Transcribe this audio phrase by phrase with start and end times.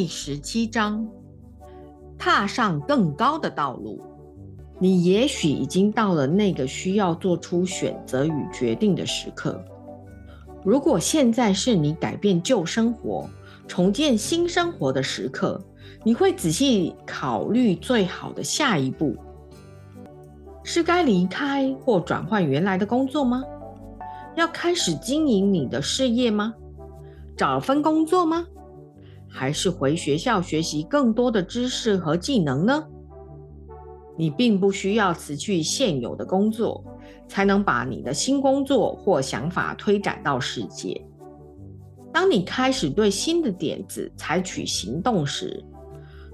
[0.00, 1.06] 第十七章：
[2.16, 4.00] 踏上更高的道路。
[4.78, 9.62] 你也许已经到了那个需要做出选择与决定的时刻。
[10.64, 13.28] 如果现在是你改变旧生活、
[13.68, 15.62] 重建新生活的时刻，
[16.02, 19.14] 你会仔细考虑最好的下一步：
[20.64, 23.44] 是该离开或转换原来的工作吗？
[24.34, 26.54] 要开始经营你的事业吗？
[27.36, 28.46] 找份工作吗？
[29.30, 32.84] 还是回学校学习更多的知识和技能呢？
[34.18, 36.84] 你并不需要辞去现有的工作，
[37.26, 41.00] 才能把你的新工作或想法推展到世界。
[42.12, 45.64] 当你开始对新的点子采取行动时，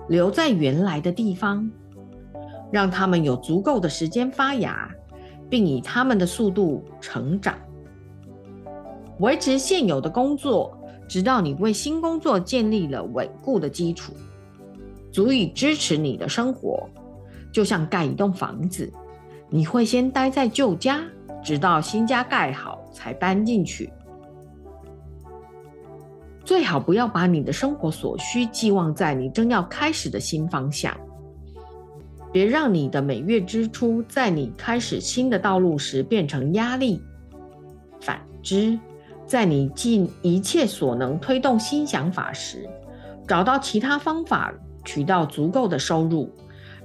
[0.08, 1.70] 留在原来的地方，
[2.72, 4.90] 让他们有足够的时间发芽，
[5.48, 7.56] 并以他们的速度成长。
[9.20, 10.76] 维持现有的工作，
[11.08, 14.12] 直到你为新工作建立了稳固的基础，
[15.12, 16.88] 足以支持你的生活。
[17.52, 18.92] 就像盖一栋房子，
[19.48, 21.00] 你会先待在旧家，
[21.42, 23.90] 直到新家盖好才搬进去。
[26.44, 30.94] 最好不要把你的生活所需寄望在你正要开始的新方向，
[32.30, 37.02] 别让你的每月支出在你开始新的道路时变成压力。
[38.00, 38.78] 反之，
[39.26, 42.68] 在你尽一切所能推动新想法时，
[43.26, 46.30] 找到其他方法取到足够的收入。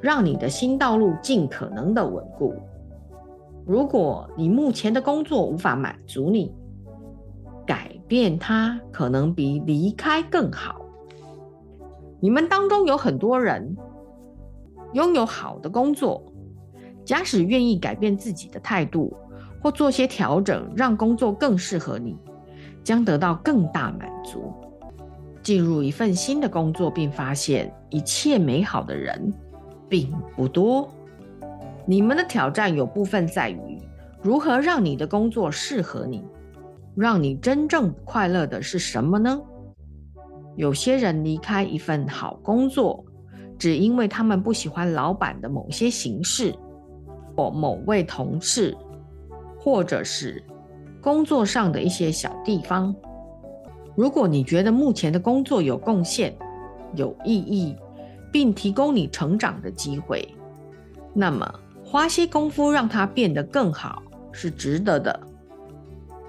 [0.02, 2.56] 让你的新道路尽可能的稳固。
[3.67, 6.52] 如果你目前的工作无法满足你，
[7.67, 10.81] 改变它可能比离开更好。
[12.19, 13.78] 你们当中有很多人
[14.94, 16.23] 拥有好的工作，
[17.06, 19.16] 假使愿意改变自己的态度
[19.62, 22.18] 或做些调整，让工作更适合你，
[22.84, 24.53] 将得到更大满足。
[25.42, 29.34] 进入一份新的工作，并发现一切美好的人。
[29.92, 30.90] 并不多。
[31.86, 33.78] 你们的挑战有部分在于
[34.22, 36.24] 如何让你的工作适合你，
[36.96, 39.38] 让你真正快乐的是什么呢？
[40.56, 43.03] 有些人离开一份好工作，
[43.59, 46.56] 只因为他们不喜欢老板的某些形式，
[47.36, 48.78] 或某位同事，
[49.59, 50.42] 或者是
[51.01, 52.95] 工作上的一些小地方。
[53.95, 56.34] 如果你觉得目前的工作有贡献、
[56.95, 57.75] 有意义，
[58.31, 60.28] 并提供你成长的机会，
[61.13, 64.01] 那么花些功夫让它变得更好
[64.31, 65.19] 是值得的。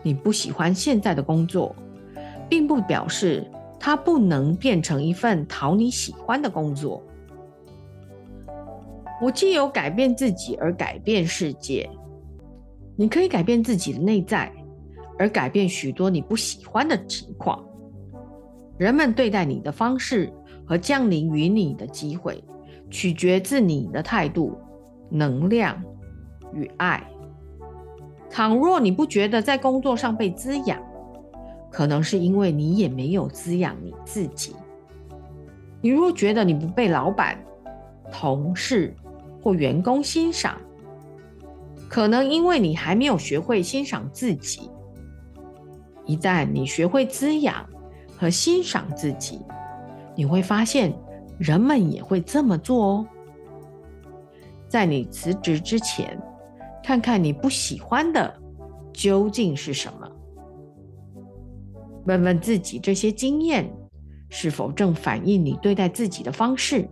[0.02, 1.76] 你不喜欢现在的工作，
[2.48, 7.00] 并不表示它不能变成一份讨你喜欢的工作。
[9.20, 11.88] 我既有改变自己而改变世界，
[12.96, 14.52] 你可以改变自己的内在，
[15.22, 17.64] 而改变许多你不喜欢的情况。
[18.76, 20.28] 人们对待你的方式。
[20.64, 22.42] 和降临于你的机会，
[22.88, 24.56] 取决自你的态度、
[25.10, 25.76] 能量
[26.54, 27.04] 与爱。
[28.30, 30.80] 倘若你不觉得在工作上被滋养，
[31.70, 34.54] 可能是因为你也没有滋养你自己。
[35.80, 37.36] 你若觉得你不被老板、
[38.10, 38.94] 同事
[39.42, 40.56] 或员工欣赏，
[41.88, 44.70] 可能因为你还没有学会欣赏自己。
[46.04, 47.64] 一旦你学会滋养
[48.16, 49.40] 和欣赏自己，
[50.14, 50.92] 你会发现，
[51.38, 53.06] 人们也会这么做哦。
[54.68, 56.20] 在你辞职之前，
[56.82, 58.34] 看看你不喜欢的
[58.92, 60.10] 究竟是什么。
[62.06, 63.70] 问问自己，这些经验
[64.28, 66.88] 是否正反映你对待自己的方式？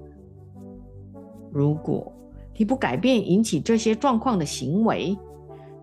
[1.52, 2.12] 如果
[2.56, 5.16] 你不改变引起这些状况的行为，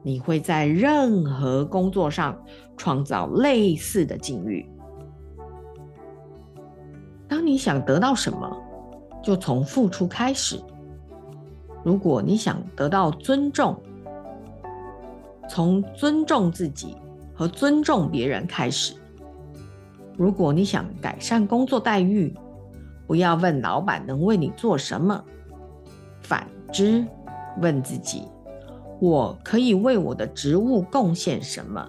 [0.08, 2.42] 你会在任何工作上
[2.78, 4.66] 创造类似的境遇。
[7.28, 8.58] 当你想得到什么，
[9.22, 10.58] 就从付出开始。
[11.84, 13.76] 如果你想得到尊重，
[15.50, 16.96] 从尊重自己
[17.36, 18.96] 和尊重别人开始。
[20.16, 22.34] 如果你想改善工作待遇，
[23.06, 25.22] 不要问老板能为你做什么，
[26.22, 27.06] 反之，
[27.62, 28.24] 问自己：
[29.00, 31.88] 我可以为我的职务贡献什么？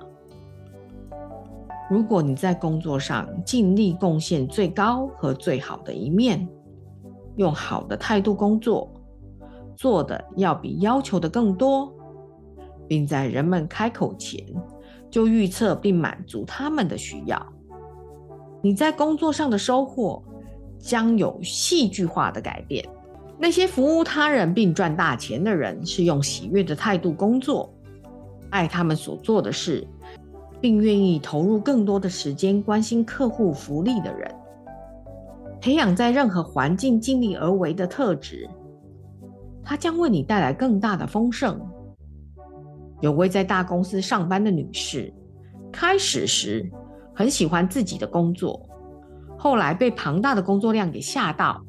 [1.90, 6.46] 如果你在工作上尽力贡献最高和最好的一面，
[7.36, 8.92] 用好的态度工作，
[9.74, 11.90] 做的要比要求的更多，
[12.86, 14.44] 并在人们开口前
[15.10, 17.40] 就预测并满足他们的需要，
[18.60, 20.22] 你在工作上的收获
[20.78, 22.86] 将有戏剧化的改变。
[23.38, 27.72] 那些服务他人并赚大钱的人，是用喜悦的态度工作，
[28.50, 29.86] 爱他们所做的事。
[30.60, 34.34] 并愿意投入更多的时间关心客户福利的人，
[35.60, 38.50] 培养在任何环境尽力而为的特质，
[39.62, 41.60] 它将为你带来更大的丰盛。
[43.00, 45.14] 有位在大公司上班的女士，
[45.70, 46.68] 开始时
[47.14, 48.60] 很喜欢自己的工作，
[49.38, 51.64] 后来被庞大的工作量给吓到，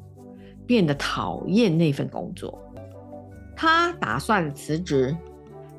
[0.70, 2.56] 变得讨厌那份工作。
[3.56, 5.16] 他打算辞职，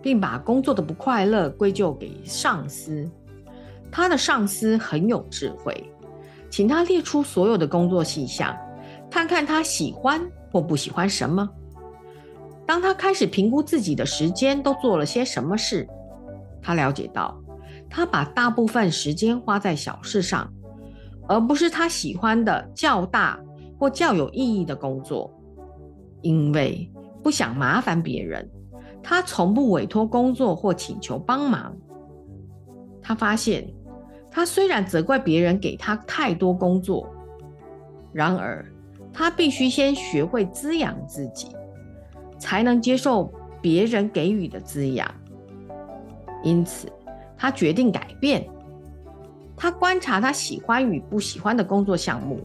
[0.01, 3.09] 并把工作的不快乐归咎给上司。
[3.89, 5.89] 他的上司很有智慧。
[6.49, 8.53] 请他列出所有的工作细项，
[9.09, 10.21] 看看他喜欢
[10.51, 11.49] 或不喜欢什么。
[12.65, 15.88] 当他开始评估自己的时间都做了些什么事，
[16.61, 17.41] 他了解到，
[17.89, 20.51] 他把大部分时间花在小事上，
[21.29, 23.39] 而不是他喜欢的较大
[23.81, 25.33] 或较有意义的工作。
[26.21, 26.87] 因为
[27.23, 28.47] 不想麻烦别人，
[29.01, 31.75] 他从不委托工作或请求帮忙。
[33.01, 33.67] 他发现。
[34.33, 37.05] 他虽然责怪别人给他太多工作，
[38.13, 38.65] 然而
[39.11, 41.49] 他必须先学会滋养自己，
[42.39, 43.29] 才能接受
[43.61, 45.05] 别人给予的滋养。
[46.45, 46.87] 因此，
[47.37, 48.47] 他决定改变。
[49.57, 52.39] 他观察他喜欢与不喜欢的工作项目，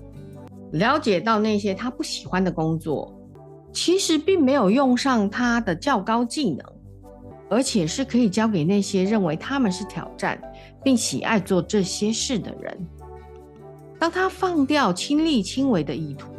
[0.79, 3.15] 了解到那些他不喜欢的工作，
[3.73, 6.65] 其实并没有用上他的较高技能，
[7.49, 10.41] 而且是可以交给那些认为他们是挑战。
[10.85, 12.87] 并喜爱做这些事的人，
[13.99, 16.31] 当他放掉亲力亲为的意图，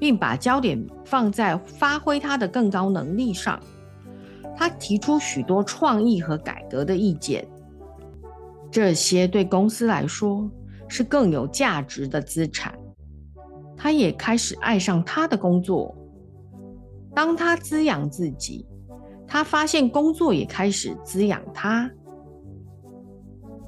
[0.00, 3.60] 并把焦点放在发挥他的更高能力上，
[4.56, 7.46] 他提出许多创意和改革的意见。
[8.68, 10.50] 这些对公司来说
[10.88, 12.76] 是更有价值的资产。
[13.82, 15.92] 他也开始爱上他的工作。
[17.12, 18.64] 当他滋养自己，
[19.26, 21.90] 他发现工作也开始滋养他。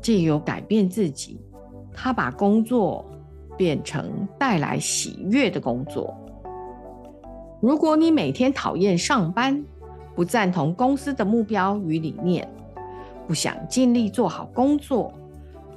[0.01, 1.41] 借由改变自己，
[1.93, 3.05] 他把工作
[3.57, 6.17] 变成带来喜悦的工作。
[7.61, 9.65] 如果你每天讨厌上班，
[10.15, 12.49] 不赞同公司的目标与理念，
[13.27, 15.13] 不想尽力做好工作，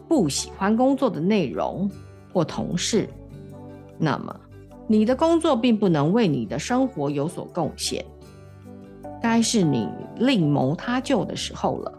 [0.07, 1.89] 不喜欢工作的内容
[2.31, 3.09] 或同事，
[3.97, 4.39] 那么
[4.87, 8.05] 你的工作并不能为你的生活有所贡献。
[9.21, 11.93] 该是你另谋他救的时候了。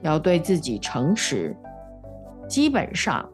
[0.00, 1.54] 要对自己诚实。
[2.48, 3.28] 基本上，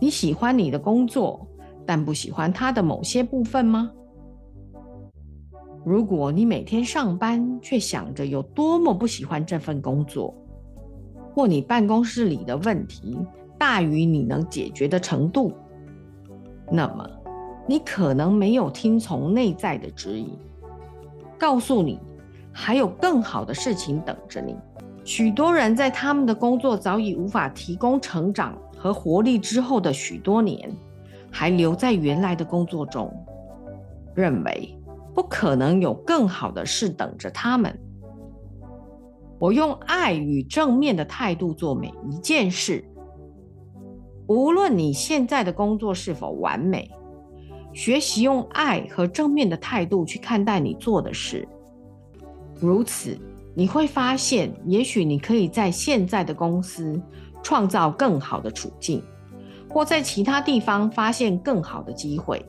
[0.00, 1.46] 你喜欢你的工作，
[1.86, 3.92] 但不喜欢它的某些部分吗？
[5.84, 10.34] 如果你每天上班却想着有多么不喜欢这份工作，
[11.32, 13.16] 或你办公室里的问题
[13.58, 15.52] 大于你能解决的程度，
[16.70, 17.08] 那么
[17.66, 20.38] 你可能没有听从内在的指引，
[21.38, 21.98] 告诉你
[22.52, 24.56] 还有更好的事情等着你。
[25.04, 30.70] 许多人在他们的工作早已无法提供成长和活力之后的许多年，
[31.30, 33.12] 还留在原来的工作中，
[34.14, 34.76] 认为
[35.14, 37.78] 不可能有更好的事等着他们。
[39.38, 42.84] 我用爱与正面的态度做每一件事，
[44.26, 46.90] 无论你现在的工作是否完美，
[47.72, 51.46] 学习用爱和正面的态度去看待你做的事，
[52.60, 53.18] 如此。
[53.58, 57.00] 你会发现，也许你可以在现在的公司
[57.42, 59.02] 创造更好的处境，
[59.70, 62.44] 或在其他地方发现更好的机会。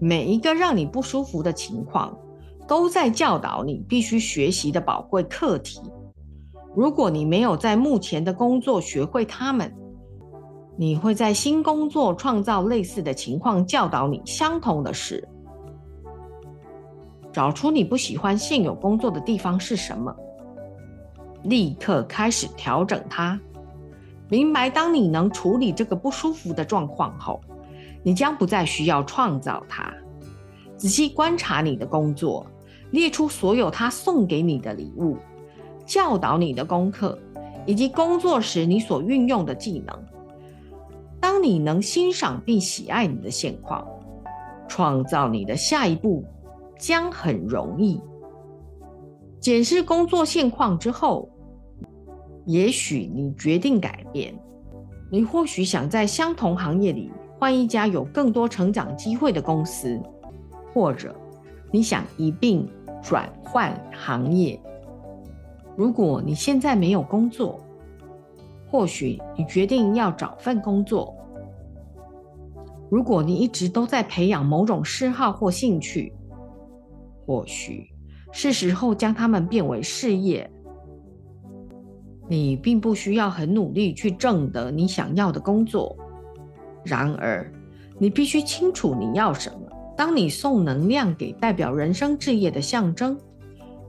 [0.00, 2.18] 每一个让你不舒服的情况，
[2.66, 5.80] 都在教导你必须学习的宝贵课题。
[6.74, 9.72] 如果你没有在目前的工作学会它们，
[10.78, 15.26] 你会在新工作创造类似的情况，教导你相同的事。
[17.32, 20.14] 找出你不喜欢现有工作的地方是什么，
[21.44, 23.40] 立刻开始调整它。
[24.28, 27.40] 明白，当你能处理这个不舒服的状况后，
[28.02, 29.90] 你将不再需要创造它。
[30.76, 32.46] 仔细观察你的工作，
[32.90, 35.16] 列出所有他送给你的礼物、
[35.86, 37.18] 教导你的功课，
[37.64, 40.04] 以及工作时你所运用的技能。
[41.26, 43.84] 当你能欣赏并喜爱你的现况，
[44.68, 46.24] 创造你的下一步。
[46.78, 48.00] 将很容易。
[49.40, 51.28] 检视工作现况之后，
[52.44, 54.32] 也许你决定改变。
[55.10, 60.00] 你或许想在相同行业里换一家有更多成长机会的公司，
[60.72, 61.12] 或者
[61.72, 62.68] 你想一并
[63.02, 64.60] 转换行业。
[65.74, 67.58] 如果你现在没有工作，
[68.70, 71.15] 或许你决定要找份工作。
[72.90, 76.12] 如果你一直都在培养某种嗜好或兴趣，
[77.26, 77.88] 或许
[78.32, 80.50] 是时候将它们变为事业。
[82.28, 85.96] 你并不需要很努力去挣得你想要的工作，
[86.84, 87.52] 然而，
[87.98, 89.58] 你必须清楚你要什么。
[89.96, 93.18] 当你送能量给代表人生置业的象征，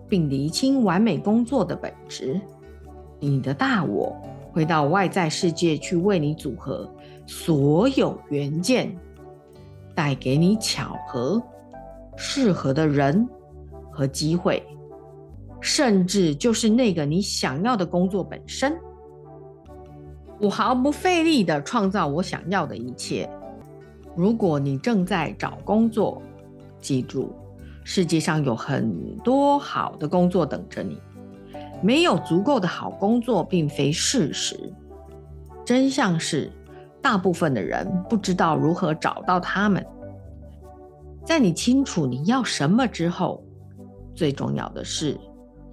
[0.07, 2.39] 并厘清完美工作的本质，
[3.19, 4.15] 你的大我
[4.53, 6.89] 会到外在世界去为你组合
[7.27, 8.97] 所有元件，
[9.93, 11.39] 带给你巧合、
[12.15, 13.27] 适合的人
[13.91, 14.63] 和机会，
[15.59, 18.75] 甚至就是那个你想要的工作本身。
[20.39, 23.29] 我毫不费力地创造我想要的一切。
[24.15, 26.21] 如果你正在找工作，
[26.79, 27.33] 记住，
[27.83, 30.97] 世界上有很多好的工作等着你。
[31.83, 34.73] 没有足够的好工作并非事实，
[35.65, 36.51] 真相是，
[37.07, 39.85] 大部分的人不知道如何找到他们。
[41.25, 43.41] 在你清楚你要什么之后，
[44.13, 45.17] 最重要的是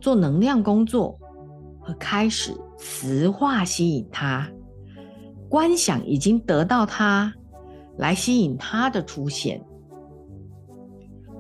[0.00, 1.18] 做能量工作
[1.80, 4.48] 和开始磁化吸引它，
[5.48, 7.34] 观想已经得到它。
[7.96, 9.60] 来吸引他的出现。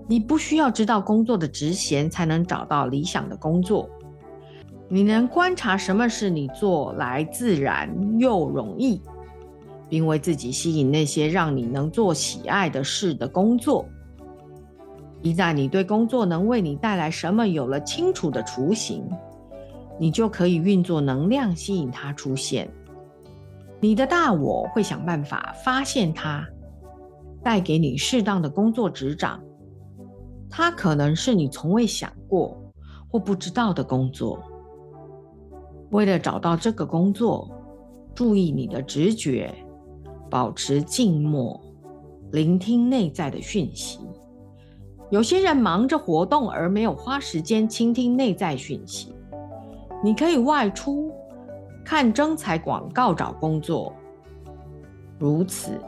[0.08, 3.88] 你不需要知道工作的职衔才能找到理想的工作。
[4.88, 9.00] 你能观察什么是你做来自然又容易，
[9.88, 13.86] 并为自己吸引那些让你能做喜爱的事的工作。
[15.22, 19.02] 一旦你对工作能为你带来什么有了清楚的雏形，
[19.98, 22.70] 你就可以运作能量吸引它出现。
[23.80, 26.46] 你的大我会想办法发现它，
[27.42, 29.42] 带给你适当的工作执掌。
[30.50, 32.56] 它可能是你从未想过
[33.08, 34.42] 或不知道的工作。
[35.90, 37.50] 为了找到这个工作，
[38.14, 39.54] 注意你的直觉，
[40.30, 41.60] 保持静默，
[42.32, 44.00] 聆听内在的讯息。
[45.10, 49.14] 有些人忙着活动而没有花时间倾听内在讯息。
[50.02, 51.12] 你可以外出。
[51.86, 53.92] 看征才广告找工作，
[55.18, 55.78] 如此，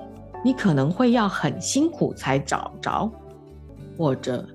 [0.45, 3.11] 你可能会要很辛苦才找着，
[3.97, 4.47] 或者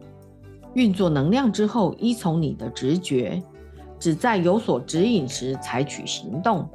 [0.75, 3.41] 运作能量之后依从你的直觉，
[3.97, 6.69] 只在有所指引时采取行动，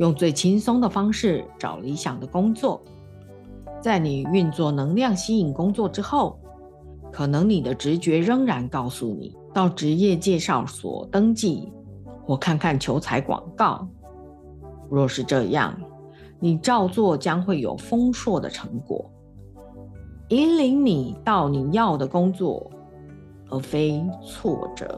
[0.00, 2.82] 用最轻松的方式找理想的工作。
[3.80, 6.38] 在你运作能量吸引工作之后，
[7.12, 11.72] 可能你的直觉仍然告诉你到职业介绍所登记。
[12.22, 13.84] 或看看求财广告。
[14.88, 15.76] 若是这样，
[16.38, 19.04] 你照做将会有丰硕的成果，
[20.28, 22.70] 引领你到你要的工作，
[23.48, 24.96] 而非挫折。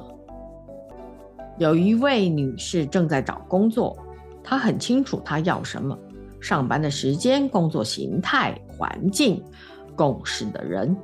[1.56, 3.97] 有一位女士正在找工作，
[4.44, 5.96] 他很清楚他要什么：
[6.40, 9.42] 上班的时间、工作形态、环境、
[9.96, 10.96] 共事的人。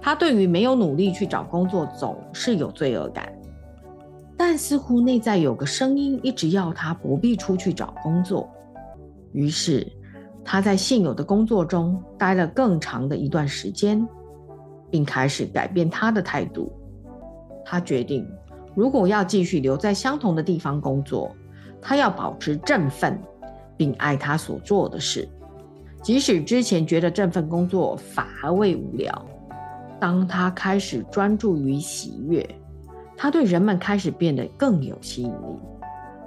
[0.00, 3.32] 他对于没有努力去找工作，总是有罪恶感。
[4.36, 8.50] 但似乎内在有个声音一直要他不必出去找工作，
[9.32, 9.90] 于是
[10.44, 14.06] 他在现有的工作中待了更长的一段时间，
[14.90, 16.70] 并开始改变他的态度。
[17.64, 18.28] 他决定，
[18.74, 21.34] 如果要继续留在相同的地方工作，
[21.84, 23.16] 他要保持振奋，
[23.76, 25.28] 并爱他所做的事，
[26.02, 29.26] 即使之前觉得这份工作乏味无聊。
[30.00, 32.44] 当他开始专注于喜悦。
[33.16, 35.56] 他对人们开始变得更有吸引力，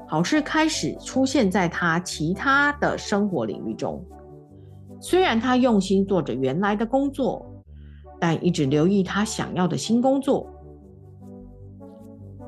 [0.07, 4.01] 好事开始出现在他其他的生活领域中。
[5.01, 7.45] 虽然他用心做着原来的工作，
[8.21, 10.49] 但一直留意他想要的新工作。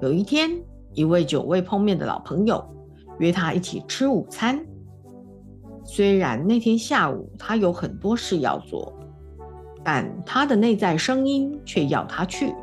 [0.02, 0.50] 有一天，
[0.94, 2.66] 一位久未碰面的老朋友
[3.20, 4.60] 约他一起吃午餐。
[5.84, 8.92] 虽然那天下午他有很多事要做，
[9.84, 12.54] 但他的内在声音却要他去。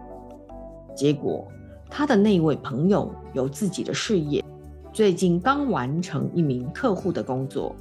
[0.95, 1.47] 结果。
[1.89, 4.45] 他的那位朋友有自己的事业，
[4.93, 7.75] 最近刚完成一名客户的工作，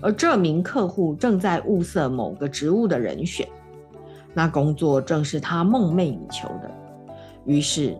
[0.00, 3.48] 而这名客户正在物色某个职务的人选，
[4.34, 6.70] 那工作正是他梦寐以求的。
[7.44, 7.96] 于是，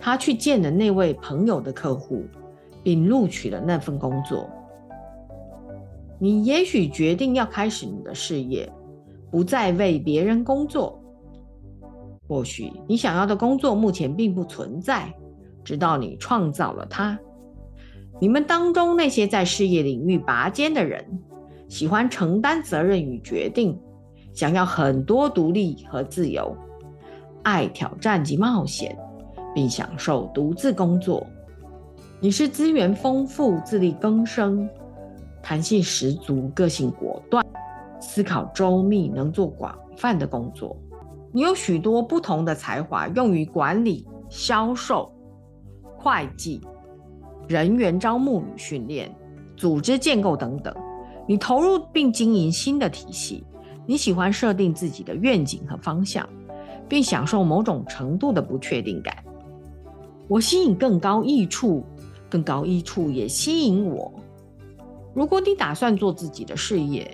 [0.00, 2.24] 他去见了那位朋友的客户，
[2.86, 4.48] 并录取了那份工作。
[6.20, 8.72] 你也许决定要开始你的事业，
[9.28, 10.96] 不再为别人工作。
[12.28, 15.12] 或许你想要的工作目前并不存在，
[15.64, 17.18] 直到你创造了它。
[18.20, 21.04] 你们当中那些在事业领域拔尖的人，
[21.66, 23.76] 喜欢承担责任与决定，
[24.32, 26.56] 想要很多独立和自由，
[27.42, 28.96] 爱挑战及冒险，
[29.52, 31.26] 并享受独自工作。
[32.18, 34.66] 你是资源丰富、自力更生、
[35.42, 37.44] 弹性十足、个性果断、
[38.00, 40.74] 思考周密、能做广泛的工作。
[41.30, 45.12] 你有许多不同的才华，用于管理、销售、
[45.98, 46.62] 会计、
[47.46, 49.14] 人员招募与训练、
[49.54, 50.74] 组织建构等等。
[51.28, 53.44] 你投入并经营新的体系，
[53.84, 56.26] 你喜欢设定自己的愿景和方向，
[56.88, 59.14] 并享受某种程度的不确定感。
[60.28, 61.84] 我吸引更高益处，
[62.28, 64.12] 更高益处也吸引我。
[65.14, 67.10] 如果你打算做自己的事业，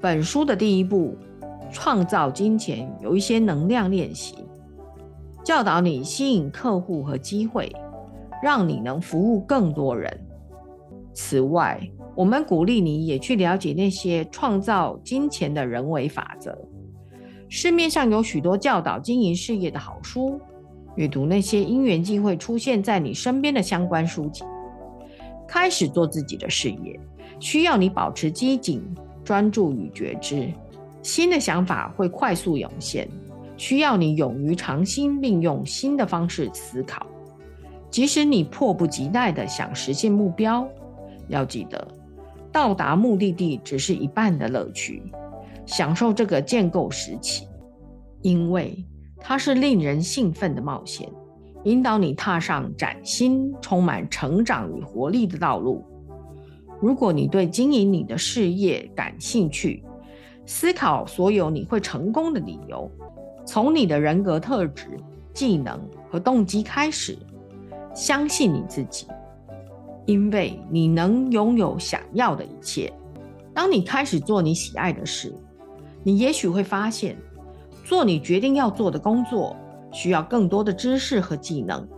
[0.00, 1.16] 本书的第一步——
[1.70, 4.36] 创造金钱，有一些能量练习，
[5.44, 7.74] 教导你吸引客户和机会，
[8.42, 10.26] 让你能服务更多人。
[11.14, 11.80] 此外，
[12.14, 16.56] 我们鼓励你也去了解那些创造金钱的人为法则。
[17.48, 20.40] 市面上有许多教导经营事业的好书，
[20.96, 24.44] 阅读那些因缘际会出现在你身边的相关书籍。
[25.48, 26.98] 开始做自己的事业，
[27.38, 28.82] 需要你保持机警。
[29.24, 30.48] 专注与觉知，
[31.02, 33.08] 新的想法会快速涌现，
[33.56, 37.04] 需要你勇于尝新，并用新的方式思考。
[37.90, 40.64] 即使你迫不及待地想实现目标，
[41.26, 41.88] 要记得，
[42.52, 45.02] 到达目的地只是一半的乐趣。
[45.66, 47.48] 享受这个建构时期，
[48.22, 48.86] 因为
[49.28, 51.10] 它是令人兴奋的冒险，
[51.64, 55.84] 引导你踏上崭新、充满成长与活力的道路。
[56.80, 59.82] 如果你对经营你的事业感兴趣，
[60.46, 62.88] 思考所有你会成功的理由，
[63.44, 64.96] 从你的人格特质、
[65.34, 67.18] 技能和动机开始，
[67.92, 69.08] 相信你自己，
[70.04, 72.92] 因为你能拥有想要的一切。
[73.52, 75.34] 当你开始做你喜爱的事，
[76.04, 77.18] 你也许会发现，
[77.86, 79.56] 做你决定要做的工作
[79.92, 81.88] 需要更多的知识和技能。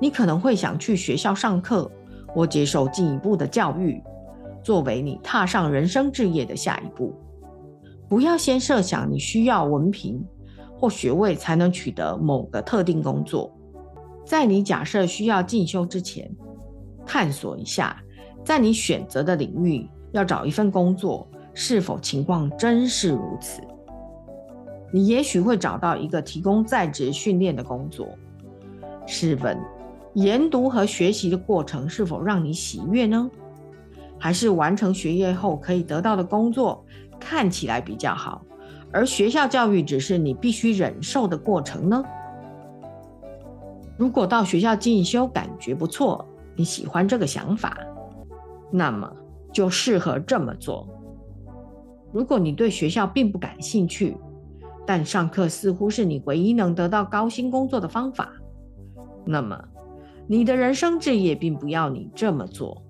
[0.00, 1.88] 你可能会想去学校上课。
[2.30, 4.00] 或接受进一步的教育，
[4.62, 7.14] 作为你踏上人生置业的下一步。
[8.06, 10.22] 不要先设想你需要文凭
[10.76, 13.50] 或学位才能取得某个特定工作。
[14.26, 16.30] 在你假设需要进修之前，
[17.06, 17.98] 探索一下，
[18.44, 23.62] 在你选择的领域要找一份工作，是否情况真是如此？
[24.90, 28.08] 你也许会找到一个提供在职训练的工作。
[29.06, 29.58] 试问？
[30.14, 33.30] 研读和学习的过程是否让你喜悦呢？
[34.18, 36.84] 还是完成学业后可以得到的工作
[37.20, 38.44] 看起来比较好，
[38.90, 42.02] 而学校教育只是你必须忍受的过程呢？
[43.96, 47.78] 如果到学校进修感觉不错，你喜欢这个想法，
[48.72, 49.12] 那么
[49.52, 50.88] 就适合这么做。
[52.12, 54.16] 如果你对学校并不感兴趣，
[54.88, 58.32] 但上课似乎是你唯一能得到高薪工作的方法，
[59.26, 59.62] 那么。
[60.26, 62.82] 你的人生置业并不要你这么做，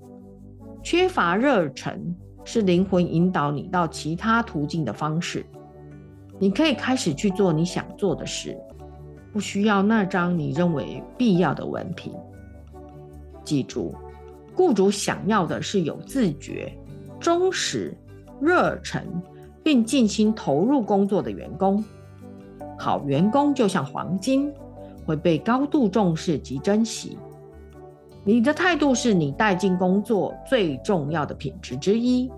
[0.81, 5.45] 缺乏热忱是灵魂引导你到其他途径的方式。
[6.39, 8.57] 你可以开始去做你想做的事，
[9.33, 12.13] 不需要那张你认为必要的文凭。
[13.43, 13.93] 记住，
[14.55, 16.73] 雇主想要的是有自觉、
[17.19, 17.93] 忠实、
[18.41, 19.05] 热忱，
[19.68, 21.85] 并尽心投入工作的员工。
[22.78, 24.50] 好员工就像黄金，
[25.04, 27.18] 会被高度重视及珍惜。
[28.24, 32.33] 你的态度是你带进工作最重要的品质之一，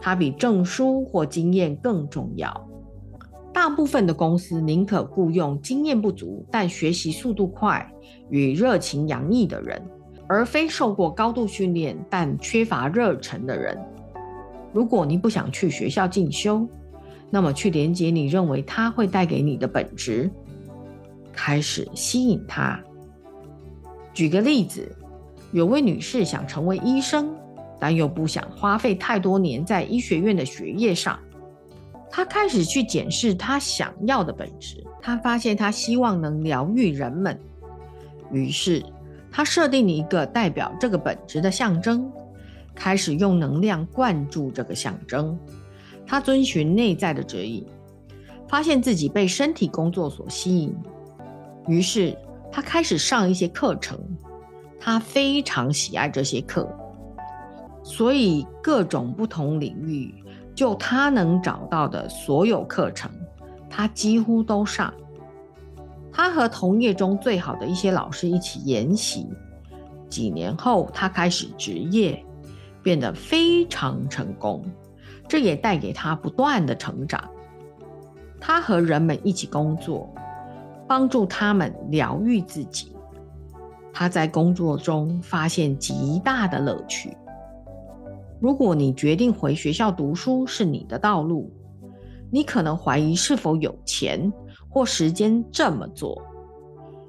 [0.00, 2.68] 它比证书或经验更重要。
[3.52, 7.84] 大部分的公司宁可雇佣经验不足但学习速度快
[8.30, 9.82] 与热情洋溢的人，
[10.28, 13.76] 而非受过高度训练但缺乏热忱的人。
[14.72, 16.66] 如果你不想去学校进修，
[17.30, 20.30] 那么去连接你认为它会带给你的本质，
[21.32, 22.80] 开始吸引它。
[24.12, 24.90] 举个例子。
[25.50, 27.34] 有位女士想成为医生，
[27.80, 31.18] 但又不想花费太多年在医学院的学业上。
[32.10, 34.84] 她开始去检视她想要的本质。
[35.00, 37.40] 她发现她希望能疗愈人们，
[38.30, 38.84] 于是
[39.32, 42.12] 她设定了一个代表这个本质的象征，
[42.78, 45.36] 开始用能量灌注这个象征。
[46.06, 47.66] 他遵循内在的指引，
[48.48, 50.72] 发现自己被身体工作所吸引，
[51.66, 52.16] 于是
[52.52, 53.98] 他开始上一些课程。
[54.80, 56.66] 他非常喜爱这些课，
[57.82, 60.14] 所以各种不同领域，
[60.54, 63.10] 就他能找到的所有课程，
[63.68, 64.94] 他几乎都上。
[66.12, 69.26] 他和同业中最好的一些老师一起研习。
[70.08, 72.24] 几年后，他开始职业，
[72.82, 74.64] 变得非常成功，
[75.28, 77.22] 这也带给他不断的成长。
[78.40, 80.08] 他和人们一起工作，
[80.86, 82.94] 帮助他们疗愈自己。
[83.92, 87.16] 他在工作中发现极大的乐趣。
[88.40, 91.52] 如果你决定回学校读书是你的道路，
[92.30, 94.32] 你可能怀疑是否有钱
[94.68, 96.22] 或时间这么做。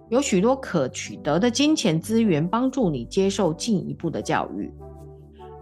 [0.09, 4.73] 有许多可取得的金钱资源帮助你接受进一步的教育，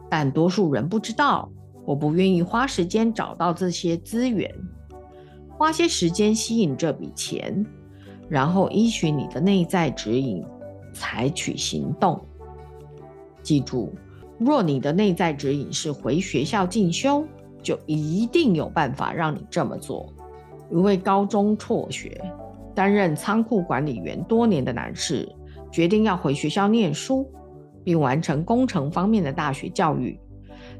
[0.10, 1.50] 但多数人不知道
[1.86, 4.54] 我不愿意花时间找到这些资源，
[5.58, 7.66] 花些时间吸引这笔钱，
[8.30, 10.44] 然后依循你的内在指引
[10.94, 12.20] 采取行动。
[13.42, 13.94] 记住，
[14.38, 17.26] 若你的内在指引是回学校进修，
[17.64, 20.14] 就一定有办法让你这么做。
[20.70, 22.22] 一位高中辍学、
[22.76, 25.28] 担任仓库管理员多年的男士，
[25.72, 27.26] 决定要回学校念书，
[27.88, 30.20] 并完成工程方面的大学教育。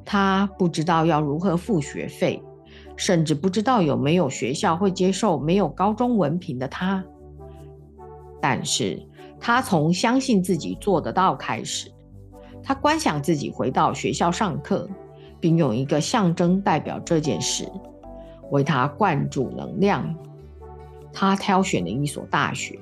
[0.04, 2.44] 他不知道要如何付学费，
[2.98, 7.02] 甚至不知道有没有学校会接受没有高中文凭的他。
[8.42, 9.02] 但是
[9.40, 11.90] 他从相信自己做得到开始。
[12.62, 14.90] 他观想自己回到学校上课，
[15.40, 17.72] 并用一个象征代表这件事，
[18.52, 20.14] 为他灌注能量。
[21.14, 22.78] 他挑选了一所大学，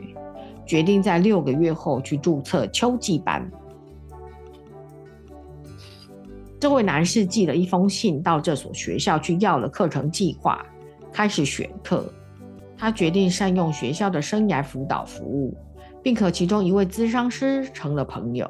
[0.66, 3.48] 决定在六个月后去注册秋季班。
[6.65, 10.65] 这位男士寄了一封信到这所学校去要了课程计划，
[11.13, 12.12] 开始选课。
[12.75, 15.56] 他决定善用学校的生涯辅导服务，
[16.01, 18.49] 并和其中一位咨商师成了朋友。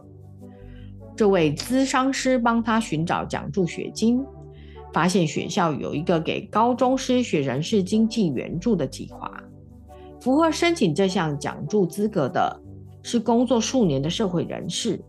[1.13, 4.23] 这位咨商师帮他寻找奖助学金，
[4.93, 9.29] 发现学校有一个给高中失学人士经济援助的计划。
[10.21, 12.57] 符合申请这项奖助资格的
[13.03, 15.03] 是工作数年的社会人士，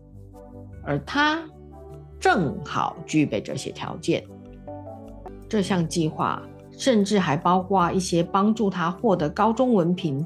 [0.83, 1.41] 而他
[2.19, 4.23] 正好具备这些条件。
[5.47, 10.25] 这项计划甚至还包括一些帮助他获得高中文凭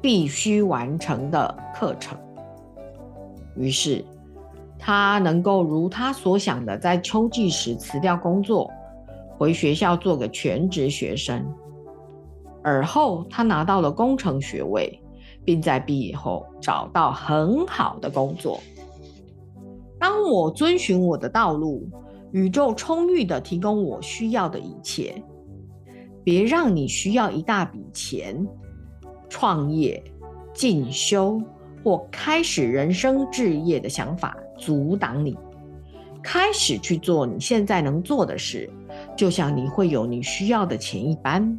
[0.00, 2.18] 必须完成的课程。
[3.56, 4.04] 于是。
[4.84, 8.68] 他能够如他所想的，在秋季时辞掉工作，
[9.38, 11.46] 回学校做个全职学生。
[12.64, 15.00] 而后，他拿到了工程学位，
[15.44, 18.58] 并在毕业后找到很好的工作。
[20.02, 21.88] 当我遵循我的道路，
[22.32, 25.14] 宇宙充裕的提供我需要的一切。
[26.24, 28.44] 别让你需要一大笔钱、
[29.28, 30.02] 创业、
[30.52, 31.40] 进修
[31.84, 34.36] 或开始人生置业的想法。
[34.58, 35.38] 阻挡你
[36.20, 38.68] 开始去做你现在能做的事，
[39.16, 41.56] 就像你会有你需要的钱一般。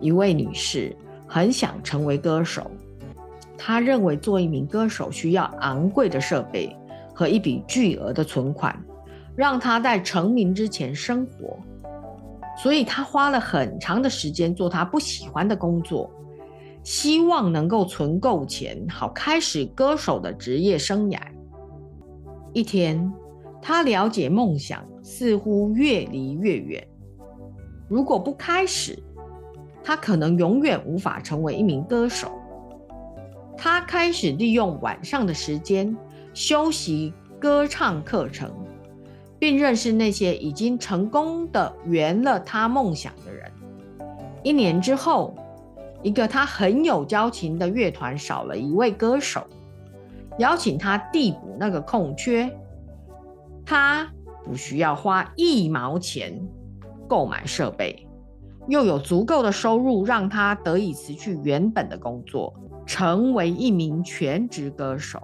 [0.00, 0.96] 一位女士
[1.28, 2.68] 很想成为歌手，
[3.56, 6.76] 她认为做一名歌手需要昂贵的设备
[7.22, 8.76] 和一笔巨额的存款，
[9.36, 11.56] 让他在成名之前生活。
[12.60, 16.10] 所以他花了很长的时间做他不喜欢的工作，
[16.82, 21.20] 希望能够存够钱，好开始歌手的职业生涯。
[22.52, 23.12] 一天，
[23.62, 26.84] 他了解梦想似乎越离越远。
[27.88, 29.00] 如果不开始，
[29.84, 32.32] 他可能永远无法成为一名歌手。
[33.56, 35.96] 他开始利用晚上的时间
[36.34, 38.50] 修习歌唱课程，
[39.38, 43.50] 并认识那些已经成功的圆了他梦想的人。
[44.42, 45.34] 一年之后，
[46.02, 49.46] 一个他很有交情的乐团少了一位歌手。
[50.38, 52.50] 邀请他递补那个空缺，
[53.66, 54.10] 他
[54.44, 56.40] 不需要花一毛钱
[57.06, 58.08] 购买设备，
[58.66, 62.54] 又有足够的收入，让他得以辞去原本的工作，
[62.86, 65.20] 成为一名全职歌手。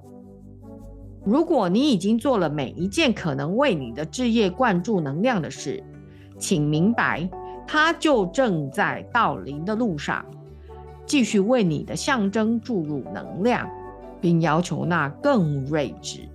[1.24, 5.82] 如果你已经做了每一件可能为你的置业灌注能量的事，
[6.38, 7.28] 请明白，
[7.66, 10.24] 它就正在到临的路上，
[11.04, 13.68] 继续为你的象征注入能量。
[14.20, 16.28] 并要求那更睿智、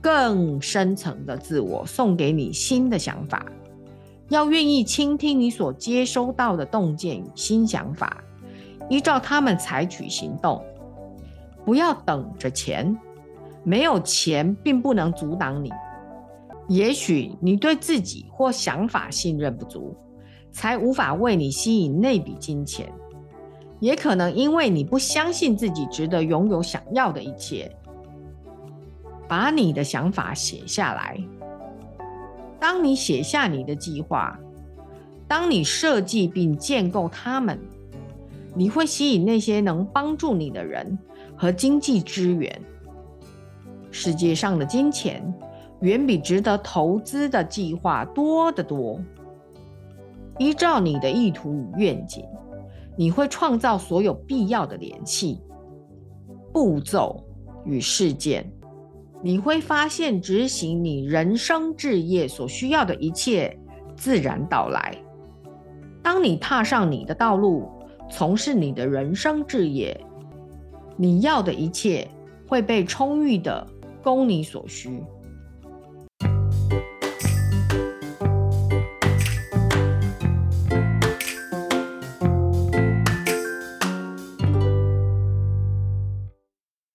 [0.00, 3.46] 更深层的自我送给你新的想法，
[4.30, 8.20] 要愿意倾听你所接收到的洞见与新想法，
[8.88, 10.60] 依照他们采取行动。
[11.64, 12.98] 不要等着钱，
[13.62, 15.70] 没有钱并不能阻挡你。
[16.68, 19.96] 也许你对自己或想法信任不足，
[20.52, 22.92] 才无法为你吸引那笔金钱。
[23.80, 27.74] 也可能因为你不相信自己值得拥有想要的一切，
[29.26, 31.18] 把你的想法写下来。
[32.58, 34.38] 当你写下你的计划，
[35.26, 37.58] 当你设计并建构它们，
[38.54, 40.98] 你会吸引那些能帮助你的人
[41.34, 42.60] 和经济资源。
[43.90, 45.22] 世界上的金钱
[45.80, 49.00] 远比值得投资的计划多得多。
[50.38, 52.24] 依照你的意图与愿景。
[52.96, 55.40] 你会创造所有必要的联系、
[56.52, 57.24] 步骤
[57.64, 58.52] 与事件。
[59.22, 63.58] 你会发现，执行你人生置业所需要的一切
[63.96, 64.94] 自然到来。
[66.02, 67.70] 当你踏上你的道路，
[68.10, 69.98] 从事你的人生置业，
[70.96, 72.06] 你要的一切
[72.46, 73.66] 会被充裕的
[74.02, 75.02] 供你所需。